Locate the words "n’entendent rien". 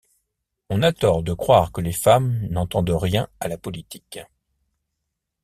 2.49-3.27